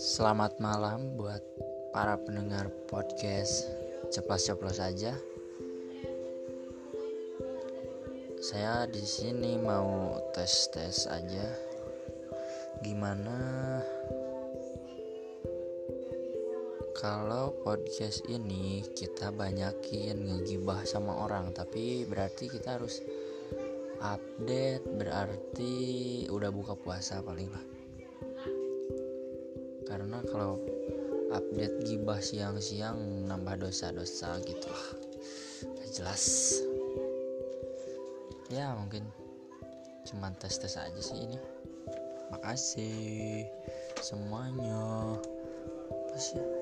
[0.00, 1.44] Selamat malam buat
[1.92, 3.68] para pendengar podcast
[4.08, 5.12] ceplos-ceplos saja.
[8.40, 11.52] Saya di sini mau tes-tes aja.
[12.80, 13.36] Gimana
[16.96, 23.04] kalau podcast ini kita banyakin ngegibah sama orang, tapi berarti kita harus
[24.00, 25.76] update berarti
[26.32, 27.79] udah buka puasa paling lah
[29.90, 30.62] karena kalau
[31.34, 34.86] update gibah siang-siang nambah dosa-dosa gitu lah
[35.66, 36.24] gak jelas.
[38.50, 39.02] Ya mungkin
[40.06, 41.38] cuman tes-tes aja sih ini.
[42.30, 43.46] Makasih
[43.98, 45.18] semuanya.
[46.10, 46.59] Pas ya